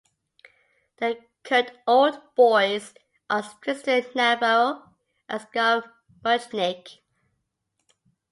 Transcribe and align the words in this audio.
The 0.97 1.19
current 1.43 1.73
Old 1.85 2.17
Boys 2.33 2.95
are 3.29 3.43
Tristan 3.61 4.03
Navarro 4.15 4.89
and 5.29 5.41
Scott 5.41 5.93
Mutchnik. 6.25 7.01